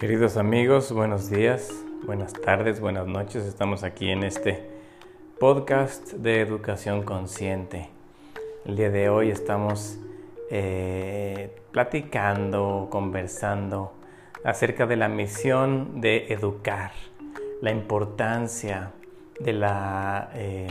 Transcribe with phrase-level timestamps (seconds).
[0.00, 1.68] Queridos amigos, buenos días,
[2.06, 3.44] buenas tardes, buenas noches.
[3.44, 4.64] Estamos aquí en este
[5.38, 7.90] podcast de educación consciente.
[8.64, 9.98] El día de hoy estamos
[10.50, 13.92] eh, platicando, conversando
[14.42, 16.92] acerca de la misión de educar,
[17.60, 18.92] la importancia
[19.38, 20.68] de la eh,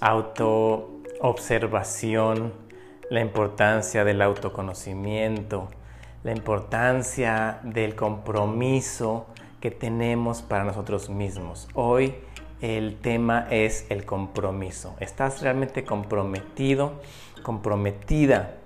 [0.00, 2.52] autoobservación,
[3.08, 5.70] la importancia del autoconocimiento
[6.24, 9.26] la importancia del compromiso
[9.60, 11.68] que tenemos para nosotros mismos.
[11.74, 12.14] Hoy
[12.60, 14.96] el tema es el compromiso.
[15.00, 17.00] ¿Estás realmente comprometido,
[17.42, 18.56] comprometida?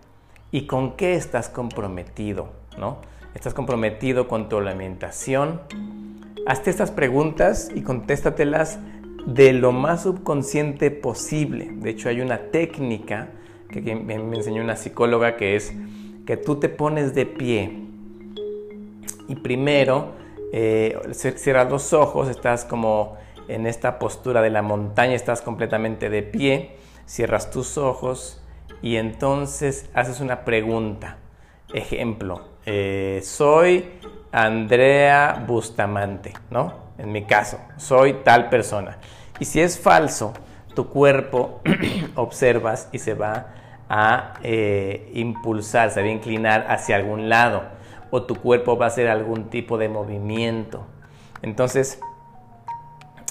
[0.50, 2.48] ¿Y con qué estás comprometido?
[2.78, 2.98] ¿No?
[3.34, 5.60] ¿Estás comprometido con tu alimentación?
[6.46, 8.78] Hazte estas preguntas y contéstatelas
[9.26, 11.70] de lo más subconsciente posible.
[11.70, 13.28] De hecho, hay una técnica
[13.68, 15.72] que me enseñó una psicóloga que es
[16.26, 17.82] que tú te pones de pie
[19.28, 20.12] y primero
[20.52, 23.16] eh, cierras los ojos, estás como
[23.48, 28.42] en esta postura de la montaña, estás completamente de pie, cierras tus ojos
[28.82, 31.18] y entonces haces una pregunta.
[31.72, 33.88] Ejemplo, eh, soy
[34.30, 36.74] Andrea Bustamante, ¿no?
[36.98, 38.98] En mi caso, soy tal persona.
[39.40, 40.34] Y si es falso,
[40.74, 41.60] tu cuerpo
[42.14, 43.54] observas y se va
[43.94, 47.64] a eh, impulsar, se va a inclinar hacia algún lado
[48.10, 50.86] o tu cuerpo va a hacer algún tipo de movimiento.
[51.42, 52.00] Entonces,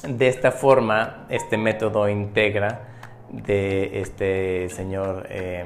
[0.08, 2.90] de esta forma, este método integra
[3.32, 5.66] de este señor eh,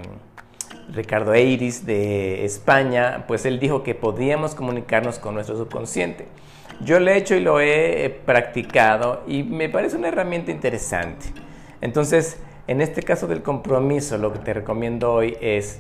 [0.94, 6.30] Ricardo Eiris de España, pues él dijo que podíamos comunicarnos con nuestro subconsciente.
[6.80, 11.26] Yo lo he hecho y lo he practicado y me parece una herramienta interesante.
[11.82, 15.80] Entonces, en este caso del compromiso, lo que te recomiendo hoy es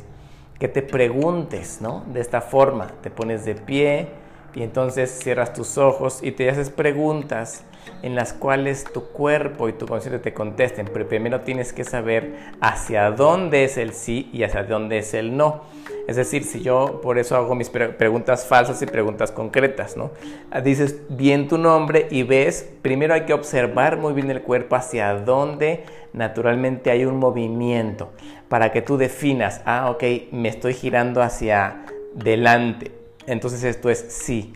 [0.59, 2.03] que te preguntes, ¿no?
[2.13, 4.07] De esta forma, te pones de pie
[4.55, 7.65] y entonces cierras tus ojos y te haces preguntas
[8.01, 12.35] en las cuales tu cuerpo y tu conciencia te contesten, pero primero tienes que saber
[12.61, 15.63] hacia dónde es el sí y hacia dónde es el no.
[16.07, 20.11] Es decir, si yo por eso hago mis preguntas falsas y preguntas concretas, ¿no?
[20.51, 24.75] Ah, dices bien tu nombre y ves, primero hay que observar muy bien el cuerpo
[24.75, 25.83] hacia dónde
[26.13, 28.11] naturalmente hay un movimiento
[28.49, 33.04] para que tú definas, ah, ok, me estoy girando hacia delante.
[33.27, 34.53] Entonces esto es sí.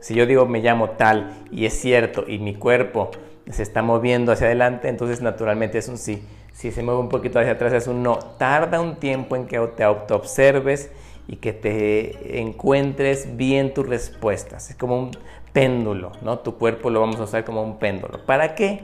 [0.00, 3.10] Si yo digo me llamo tal y es cierto y mi cuerpo
[3.50, 6.22] se está moviendo hacia adelante, entonces naturalmente es un sí.
[6.52, 8.18] Si se mueve un poquito hacia atrás es un no.
[8.18, 10.90] Tarda un tiempo en que te autoobserves
[11.26, 14.70] y que te encuentres bien tus respuestas.
[14.70, 15.10] Es como un
[15.52, 16.40] péndulo, ¿no?
[16.40, 18.24] Tu cuerpo lo vamos a usar como un péndulo.
[18.26, 18.80] ¿Para qué?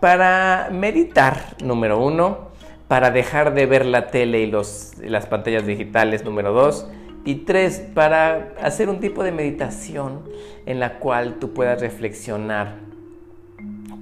[0.00, 2.52] Para meditar, número uno.
[2.88, 6.86] Para dejar de ver la tele y los, las pantallas digitales, número dos
[7.24, 10.22] y tres, para hacer un tipo de meditación
[10.66, 12.76] en la cual tú puedas reflexionar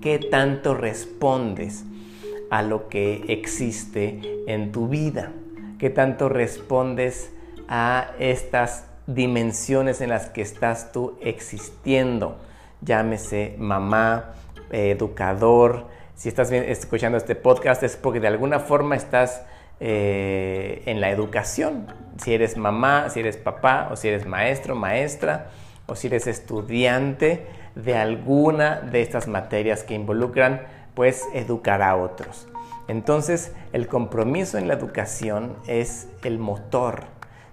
[0.01, 1.85] qué tanto respondes
[2.51, 5.33] a lo que existe en tu vida,
[5.79, 7.33] qué tanto respondes
[7.69, 12.37] a estas dimensiones en las que estás tú existiendo,
[12.81, 14.35] llámese mamá,
[14.71, 19.43] educador, si estás escuchando este podcast es porque de alguna forma estás
[19.81, 21.87] eh, en la educación.
[22.19, 25.51] Si eres mamá, si eres papá, o si eres maestro, maestra,
[25.87, 30.63] o si eres estudiante de alguna de estas materias que involucran,
[30.95, 32.49] pues educar a otros.
[32.89, 37.05] Entonces, el compromiso en la educación es el motor.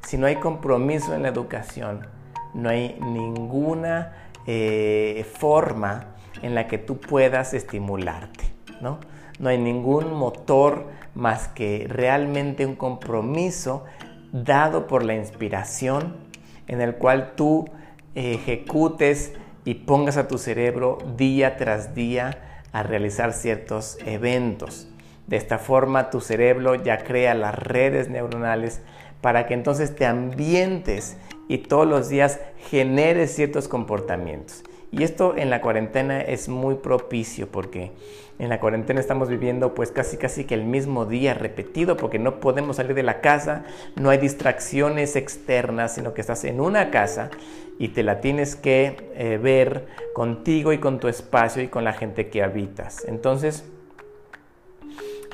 [0.05, 2.07] Si no hay compromiso en la educación,
[2.53, 4.13] no hay ninguna
[4.47, 6.07] eh, forma
[6.41, 8.45] en la que tú puedas estimularte,
[8.81, 8.99] ¿no?
[9.39, 13.85] No hay ningún motor más que realmente un compromiso
[14.31, 16.15] dado por la inspiración
[16.67, 17.65] en el cual tú
[18.15, 19.33] ejecutes
[19.65, 24.87] y pongas a tu cerebro día tras día a realizar ciertos eventos.
[25.27, 28.81] De esta forma tu cerebro ya crea las redes neuronales
[29.21, 31.17] para que entonces te ambientes
[31.47, 32.39] y todos los días
[32.69, 34.63] generes ciertos comportamientos.
[34.91, 37.91] Y esto en la cuarentena es muy propicio porque
[38.39, 42.39] en la cuarentena estamos viviendo pues casi casi que el mismo día repetido porque no
[42.39, 43.65] podemos salir de la casa,
[43.95, 47.29] no hay distracciones externas, sino que estás en una casa
[47.77, 51.93] y te la tienes que eh, ver contigo y con tu espacio y con la
[51.93, 53.05] gente que habitas.
[53.05, 53.65] Entonces,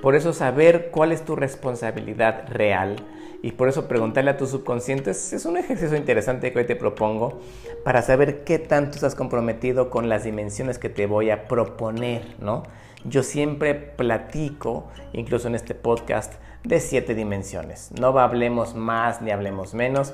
[0.06, 2.98] por eso saber cuál es tu responsabilidad real
[3.42, 7.40] y por eso preguntarle a tu subconsciente es, un ejercicio interesante que hoy te propongo
[7.84, 12.62] para saber qué tanto estás comprometido con las dimensiones que te voy a proponer, ¿no?
[13.04, 17.92] Yo siempre platico, incluso en este podcast, de siete dimensiones.
[18.00, 20.14] No hablemos más ni hablemos menos.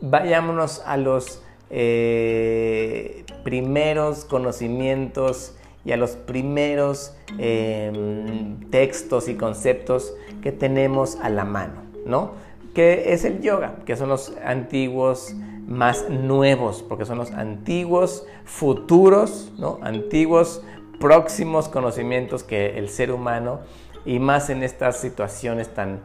[0.00, 10.12] Vayámonos a los eh, primeros conocimientos y a los primeros em, textos y conceptos
[10.42, 12.32] que tenemos a la mano, ¿no?
[12.74, 15.32] Que es el yoga, que son los antiguos
[15.68, 19.78] más nuevos, porque son los antiguos futuros, ¿no?
[19.80, 20.62] Antiguos
[20.98, 23.60] próximos conocimientos que el ser humano,
[24.04, 26.00] y más en estas situaciones tan,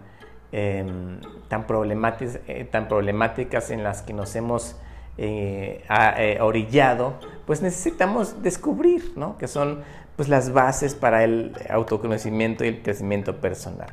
[0.51, 4.75] em, tan, problemáticas, eh, tan problemáticas en las que nos hemos
[5.17, 5.83] eh,
[6.17, 9.37] eh, orillado, pues necesitamos descubrir, ¿no?
[9.37, 9.83] Que son
[10.15, 13.89] pues las bases para el autoconocimiento y el crecimiento personal.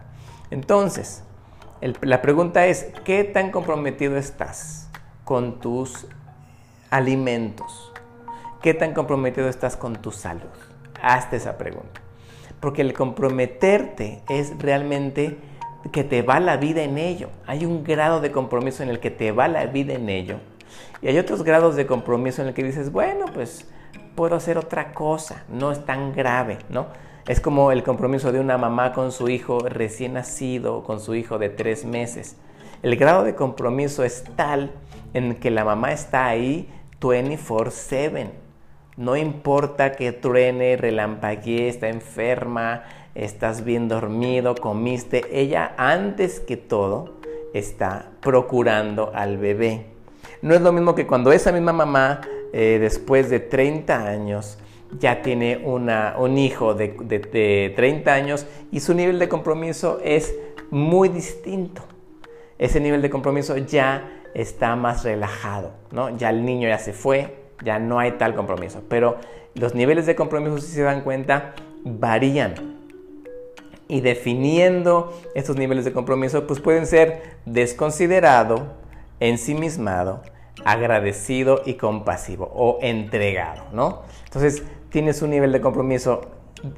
[0.51, 1.23] Entonces,
[2.01, 4.89] la pregunta es, ¿qué tan comprometido estás
[5.25, 6.07] con tus
[6.91, 7.93] alimentos?
[8.63, 10.49] ¿Qué tan comprometido estás con tu salud?
[11.01, 12.01] Hazte esa pregunta.
[12.61, 15.39] Porque el comprometerte es realmente
[15.93, 17.31] que te va la vida en ello.
[17.47, 20.41] Hay un grado de compromiso en el que te va la vida en ello.
[21.03, 23.67] Y hay otros grados de compromiso en el que dices, bueno, pues
[24.15, 26.87] puedo hacer otra cosa, no es tan grave, ¿no?
[27.27, 31.39] Es como el compromiso de una mamá con su hijo recién nacido, con su hijo
[31.39, 32.37] de tres meses.
[32.83, 34.73] El grado de compromiso es tal
[35.15, 36.71] en que la mamá está ahí
[37.01, 38.49] 24/7
[38.99, 42.83] no importa que truene, relampaguee, está enferma,
[43.15, 45.23] estás bien dormido, comiste.
[45.31, 47.15] Ella antes que todo
[47.55, 49.87] está procurando al bebé.
[50.43, 52.21] No es lo mismo que cuando esa misma mamá,
[52.53, 54.59] eh, después de 30 años,
[54.99, 60.35] ya tiene un hijo de, de 30 años y su nivel de compromiso es
[60.71, 61.83] muy distinto.
[62.59, 66.17] Ese nivel de compromiso ya está más relajado, ¿no?
[66.17, 67.35] Ya el niño ya se fue,
[67.65, 68.83] ya no hay tal compromiso.
[68.89, 69.17] Pero
[69.55, 71.55] los niveles de compromiso, si se dan cuenta,
[71.85, 72.79] varían.
[73.89, 78.78] Y definiendo estos niveles de compromiso, pues pueden ser desconsiderado,
[79.21, 80.23] ensimismado,
[80.65, 84.03] agradecido y compasivo o entregado, ¿no?
[84.25, 86.23] Entonces, tienes un nivel de compromiso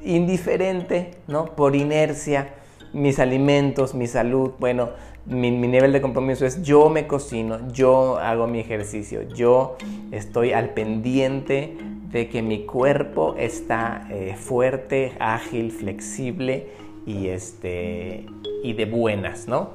[0.03, 1.45] indiferente, ¿no?
[1.55, 2.53] Por inercia,
[2.93, 4.89] mis alimentos, mi salud, bueno,
[5.25, 9.77] mi, nivel de compromiso es yo me cocino, yo hago mi ejercicio, yo
[10.11, 11.77] estoy al pendiente
[12.09, 16.67] de que mi cuerpo está eh, fuerte, ágil, flexible
[17.05, 18.25] y, este,
[18.63, 19.71] y de buenas, ¿no?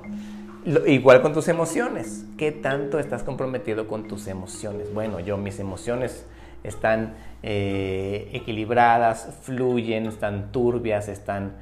[0.86, 2.24] Igual con tus emociones.
[2.36, 4.92] ¿Qué tanto estás comprometido con tus emociones?
[4.92, 6.26] Bueno, yo mis emociones
[6.64, 11.52] están eh, equilibradas, fluyen, están turbias, están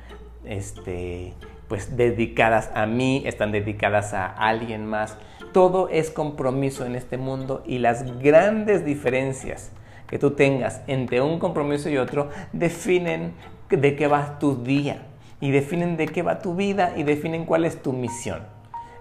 [0.45, 1.35] este,
[1.69, 5.17] pues dedicadas a mí, están dedicadas a alguien más.
[5.53, 9.71] Todo es compromiso en este mundo y las grandes diferencias
[10.09, 13.35] que tú tengas entre un compromiso y otro definen
[13.69, 15.07] de qué va tu día
[15.41, 18.54] y definen de qué va tu vida y definen cuál es tu misión.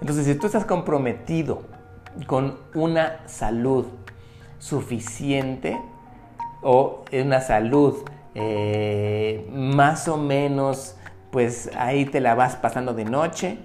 [0.04, 1.62] Entonces, si tú estás comprometido
[2.28, 3.86] con una salud
[4.60, 5.80] suficiente
[6.62, 8.04] o una salud
[8.36, 10.98] eh, más o menos
[11.32, 13.60] pues ahí te la vas pasando de noche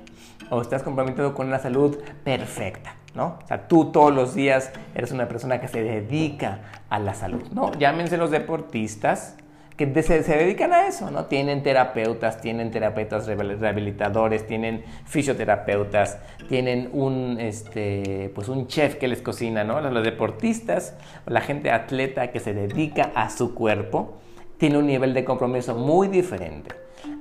[0.48, 3.38] o estás comprometido con una salud perfecta, ¿no?
[3.42, 7.42] O sea, tú todos los días eres una persona que se dedica a la salud,
[7.50, 7.72] ¿no?
[7.72, 9.34] Llámense los deportistas
[9.78, 11.26] que se, dedican a eso, ¿no?
[11.26, 19.22] Tienen terapeutas, tienen terapeutas rehabilitadores, tienen fisioterapeutas, tienen un, este, pues un chef que les
[19.22, 19.80] cocina, ¿no?
[19.80, 24.18] Los deportistas, la gente atleta que se dedica a su cuerpo,
[24.58, 26.74] tiene un nivel de compromiso muy diferente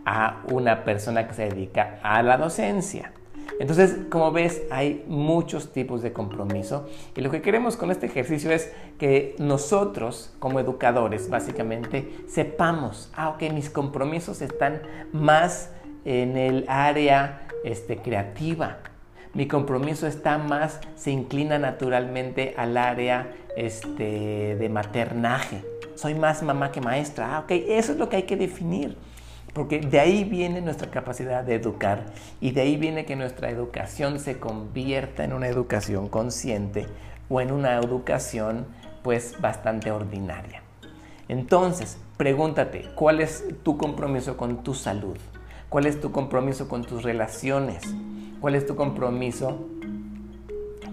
[0.04, 3.12] a una persona que se dedica a la docencia.
[3.60, 8.52] Entonces, como ves, hay muchos tipos de compromiso y lo que queremos con este ejercicio
[8.52, 15.72] es que nosotros, como educadores, básicamente, sepamos, ah, ok, mis compromisos están más
[16.06, 18.78] en el área este, creativa.
[19.34, 25.64] Mi compromiso está más, se inclina naturalmente al área este, de maternaje.
[25.96, 27.36] Soy más mamá que maestra.
[27.36, 28.96] Ah, ok, eso es lo que hay que definir.
[29.58, 32.06] Porque de ahí viene nuestra capacidad de educar
[32.40, 36.86] y de ahí viene que nuestra educación se convierta en una educación consciente
[37.28, 38.68] o en una educación
[39.02, 40.62] pues bastante ordinaria.
[41.28, 45.18] Entonces, pregúntate, ¿cuál es tu compromiso con tu salud?
[45.70, 47.82] ¿Cuál es tu compromiso con tus relaciones?
[48.40, 49.66] ¿Cuál es tu compromiso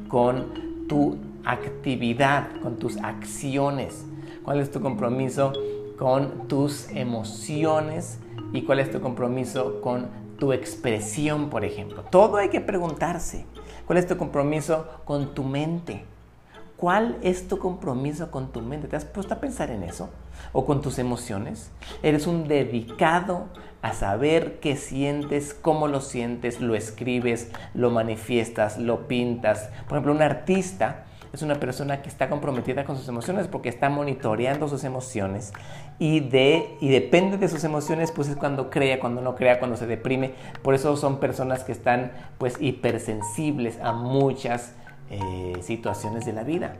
[0.08, 4.06] con tu actividad, con tus acciones?
[4.42, 5.52] ¿Cuál es tu compromiso
[5.98, 8.20] con tus emociones
[8.52, 12.04] y cuál es tu compromiso con tu expresión, por ejemplo.
[12.10, 13.46] Todo hay que preguntarse.
[13.86, 16.04] ¿Cuál es tu compromiso con tu mente?
[16.76, 18.88] ¿Cuál es tu compromiso con tu mente?
[18.88, 20.10] ¿Te has puesto a pensar en eso?
[20.52, 21.70] ¿O con tus emociones?
[22.02, 23.46] ¿Eres un dedicado
[23.80, 29.70] a saber qué sientes, cómo lo sientes, lo escribes, lo manifiestas, lo pintas?
[29.88, 33.88] Por ejemplo, un artista es una persona que está comprometida con sus emociones porque está
[33.88, 35.52] monitoreando sus emociones
[35.98, 39.76] y, de, y depende de sus emociones, pues es cuando crea, cuando no crea, cuando
[39.76, 40.34] se deprime.
[40.62, 44.74] Por eso son personas que están pues hipersensibles a muchas
[45.10, 46.76] eh, situaciones de la vida.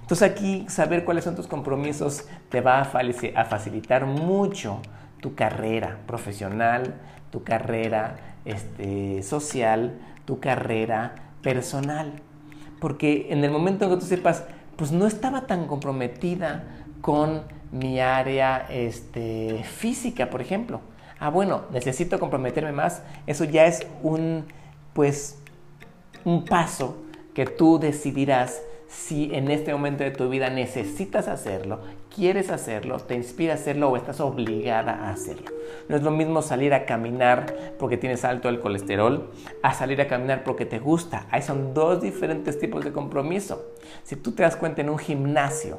[0.00, 4.80] Entonces aquí saber cuáles son tus compromisos te va a facilitar mucho
[5.20, 6.94] tu carrera profesional,
[7.30, 12.22] tu carrera este, social, tu carrera personal.
[12.80, 14.44] Porque en el momento en que tú sepas,
[14.76, 16.64] pues no estaba tan comprometida
[17.00, 17.42] con
[17.72, 20.80] mi área este, física, por ejemplo.
[21.20, 23.02] Ah, bueno, necesito comprometerme más.
[23.26, 24.44] Eso ya es un,
[24.92, 25.38] pues,
[26.24, 26.96] un paso
[27.34, 31.80] que tú decidirás si en este momento de tu vida necesitas hacerlo,
[32.14, 35.50] quieres hacerlo, te inspira hacerlo o estás obligada a hacerlo.
[35.88, 39.30] No es lo mismo salir a caminar porque tienes alto el colesterol
[39.62, 41.26] a salir a caminar porque te gusta.
[41.30, 43.62] Ahí son dos diferentes tipos de compromiso.
[44.04, 45.78] Si tú te das cuenta en un gimnasio,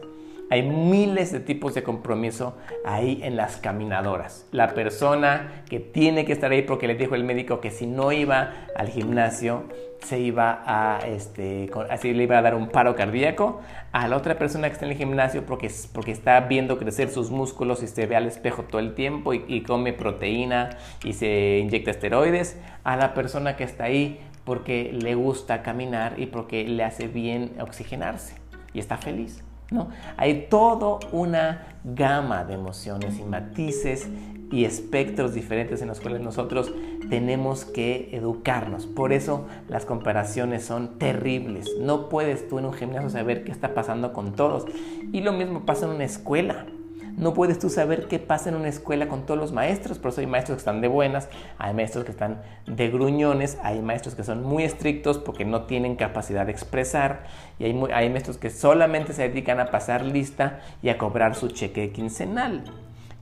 [0.49, 4.47] hay miles de tipos de compromiso ahí en las caminadoras.
[4.51, 8.11] La persona que tiene que estar ahí porque le dijo el médico que si no
[8.11, 9.63] iba al gimnasio
[10.03, 13.61] se iba a, este, así le iba a dar un paro cardíaco.
[13.91, 17.31] A la otra persona que está en el gimnasio porque, porque está viendo crecer sus
[17.31, 21.59] músculos y se ve al espejo todo el tiempo y, y come proteína y se
[21.61, 22.57] inyecta esteroides.
[22.83, 27.51] A la persona que está ahí porque le gusta caminar y porque le hace bien
[27.59, 28.35] oxigenarse
[28.73, 29.43] y está feliz.
[29.71, 29.89] ¿No?
[30.17, 34.07] Hay toda una gama de emociones y matices
[34.51, 36.73] y espectros diferentes en los cuales nosotros
[37.09, 38.87] tenemos que educarnos.
[38.87, 41.69] Por eso las comparaciones son terribles.
[41.79, 44.65] No puedes tú en un gimnasio saber qué está pasando con todos.
[45.11, 46.65] Y lo mismo pasa en una escuela.
[47.19, 50.21] No puedes tú saber qué pasa en una escuela con todos los maestros, por eso
[50.21, 54.23] hay maestros que están de buenas, hay maestros que están de gruñones, hay maestros que
[54.23, 57.25] son muy estrictos porque no tienen capacidad de expresar
[57.59, 61.91] y hay, maestros que solamente se dedican a pasar lista y a cobrar su cheque
[61.91, 62.63] quincenal.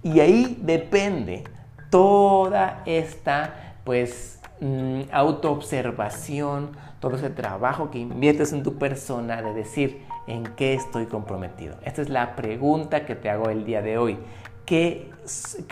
[0.03, 1.43] Y ahí depende
[1.89, 10.05] toda esta pues mm, autoobservación, todo ese trabajo que inviertes en tu persona de decir,
[10.27, 11.77] ¿En qué estoy comprometido?
[11.83, 14.17] Esta es la pregunta que te hago el día de hoy.
[14.65, 15.09] ¿Qué,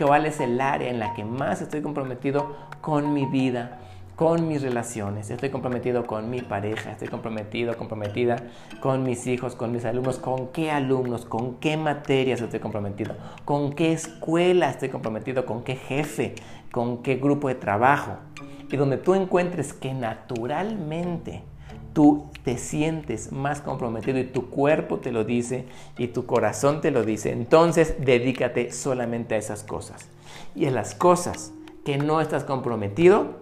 [0.01, 3.79] ¿Cuál es el área en la que más estoy comprometido con mi vida,
[4.15, 5.29] con mis relaciones?
[5.29, 8.37] Estoy comprometido con mi pareja, estoy comprometido, comprometida
[8.79, 13.73] con mis hijos, con mis alumnos, con qué alumnos, con qué materias estoy comprometido, con
[13.73, 16.35] qué escuela estoy comprometido, con qué jefe,
[16.71, 18.13] con qué grupo de trabajo.
[18.71, 21.43] Y donde tú encuentres que naturalmente
[21.95, 25.65] tú te sientes más comprometido y tu cuerpo te lo dice
[25.97, 30.09] y tu corazón te lo dice, entonces dedícate solamente a esas cosas.
[30.55, 31.53] Y en las cosas
[31.85, 33.37] que no estás comprometido,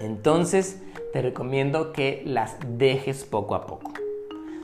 [0.00, 0.82] entonces
[1.12, 3.92] te recomiendo que las dejes poco a poco.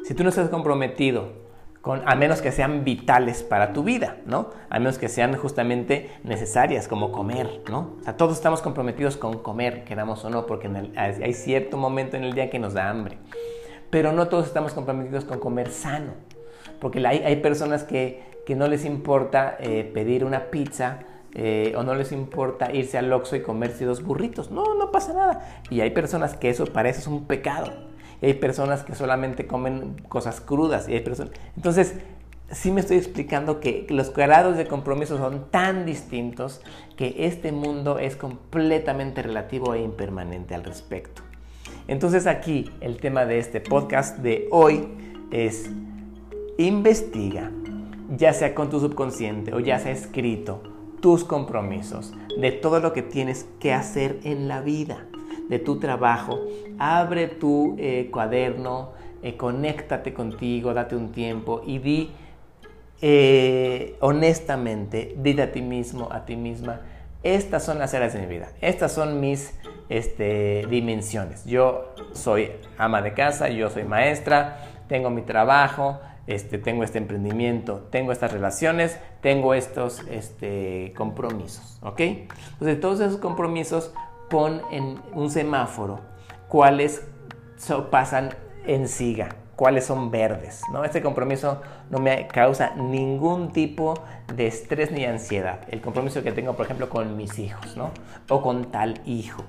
[0.05, 1.46] Si tú no estás comprometido
[1.93, 4.51] a menos que sean vitales para tu vida, ¿no?
[4.71, 7.97] A menos que sean justamente necesarias, como comer, ¿no?
[8.17, 12.51] Todos estamos comprometidos con comer, queramos o no, porque hay cierto momento en el día
[12.51, 13.19] que nos da hambre.
[13.91, 16.13] Pero no todos estamos comprometidos con comer sano,
[16.81, 18.23] porque hay, personas que,
[18.57, 21.01] no les importa eh, pedir una pizza,
[21.35, 24.51] eh, o no les importa irse al Oxxo y comerse dos burritos.
[24.51, 25.63] No, no pasa nada.
[25.69, 27.73] Y hay personas que eso para eso es un pecado
[28.23, 31.33] hay personas que solamente comen cosas crudas y hay personas...
[31.57, 31.95] Entonces,
[32.51, 36.61] sí me estoy explicando que los grados de compromiso son tan distintos
[36.97, 41.23] que este mundo es completamente relativo e impermanente al respecto.
[41.89, 44.89] Entonces aquí el tema de este podcast de hoy
[45.31, 45.71] es
[46.59, 47.51] investiga,
[48.17, 50.63] ya sea con tu subconsciente o ya sea escrito,
[51.01, 55.07] tus compromisos de todo lo que tienes que hacer en la vida
[55.49, 56.41] de tu trabajo,
[56.79, 62.11] abre tu eh, cuaderno, eh, conéctate contigo, date un tiempo y di
[63.01, 66.81] eh, honestamente, di a ti mismo, a ti misma,
[67.23, 69.53] estas son las áreas de mi vida, estas son mis
[69.89, 71.45] este, dimensiones.
[71.45, 77.87] Yo soy ama de casa, yo soy maestra, tengo mi trabajo, este, tengo este emprendimiento,
[77.91, 82.01] tengo estas relaciones, tengo estos este, compromisos, ¿ok?
[82.01, 83.93] Entonces todos esos compromisos
[84.29, 86.01] pon en un semáforo
[86.49, 87.07] cuáles
[87.91, 88.31] pasan
[88.67, 90.63] en siga, cuáles son verdes.
[90.73, 90.85] ¿no?
[90.85, 93.95] Este compromiso no me causa ningún tipo
[94.35, 95.61] de estrés ni ansiedad.
[95.69, 97.91] El compromiso que tengo, por ejemplo, con mis hijos, ¿no?
[98.29, 99.43] o con tal hijo,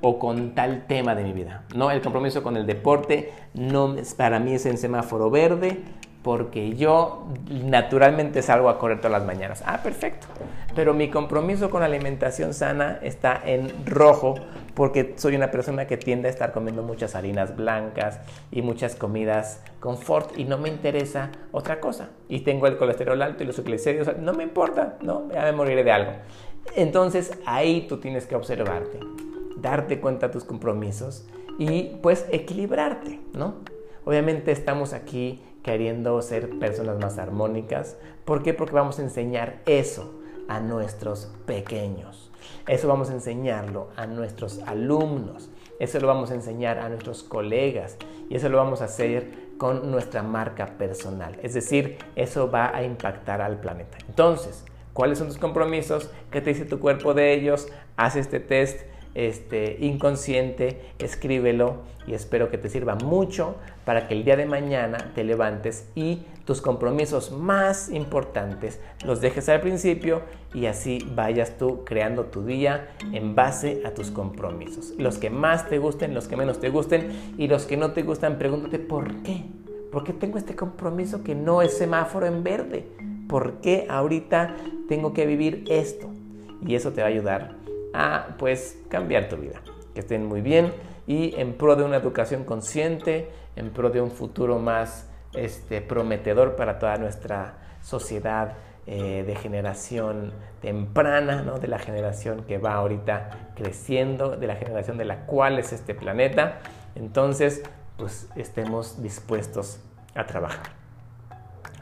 [0.00, 1.64] o con tal tema de mi vida.
[1.74, 1.90] ¿no?
[1.90, 5.82] El compromiso con el deporte no, para mí es en semáforo verde,
[6.24, 9.62] porque yo naturalmente salgo a correr todas las mañanas.
[9.66, 10.26] Ah, perfecto.
[10.74, 14.36] Pero mi compromiso con la alimentación sana está en rojo
[14.72, 19.62] porque soy una persona que tiende a estar comiendo muchas harinas blancas y muchas comidas
[19.80, 22.08] confort y no me interesa otra cosa.
[22.26, 25.28] Y tengo el colesterol alto y los triglicéridos, no me importa, ¿no?
[25.30, 26.12] Ya me moriré de algo.
[26.74, 28.98] Entonces ahí tú tienes que observarte,
[29.58, 31.26] darte cuenta de tus compromisos
[31.58, 33.56] y pues equilibrarte, ¿no?
[34.06, 37.96] Obviamente estamos aquí queriendo ser personas más armónicas.
[38.24, 38.54] ¿Por qué?
[38.54, 42.30] Porque vamos a enseñar eso a nuestros pequeños.
[42.68, 45.48] Eso vamos a enseñarlo a nuestros alumnos.
[45.80, 47.96] Eso lo vamos a enseñar a nuestros colegas.
[48.28, 51.38] Y eso lo vamos a hacer con nuestra marca personal.
[51.42, 53.96] Es decir, eso va a impactar al planeta.
[54.06, 56.10] Entonces, ¿cuáles son tus compromisos?
[56.30, 57.68] ¿Qué te dice tu cuerpo de ellos?
[57.96, 58.82] Haz este test
[59.14, 65.12] este, inconsciente, escríbelo y espero que te sirva mucho para que el día de mañana
[65.14, 70.22] te levantes y tus compromisos más importantes los dejes al principio
[70.52, 74.92] y así vayas tú creando tu día en base a tus compromisos.
[74.98, 78.02] Los que más te gusten, los que menos te gusten y los que no te
[78.02, 79.44] gustan, pregúntate por qué.
[79.90, 82.84] ¿Por qué tengo este compromiso que no es semáforo en verde?
[83.28, 84.56] ¿Por qué ahorita
[84.88, 86.08] tengo que vivir esto?
[86.66, 87.56] Y eso te va a ayudar
[87.92, 89.62] a pues cambiar tu vida.
[89.94, 90.72] Que estén muy bien
[91.06, 96.56] y en pro de una educación consciente, en pro de un futuro más este, prometedor
[96.56, 98.54] para toda nuestra sociedad
[98.86, 101.58] eh, de generación temprana, ¿no?
[101.58, 105.94] de la generación que va ahorita creciendo, de la generación de la cual es este
[105.94, 106.58] planeta.
[106.94, 107.62] Entonces,
[107.96, 109.80] pues estemos dispuestos
[110.14, 110.72] a trabajar.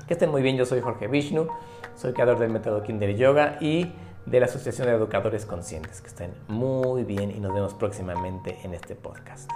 [0.07, 1.49] Que estén muy bien, yo soy Jorge Vishnu,
[1.97, 3.93] soy creador del método Kinder Yoga y
[4.27, 6.01] de la Asociación de Educadores Conscientes.
[6.01, 9.51] Que estén muy bien y nos vemos próximamente en este podcast.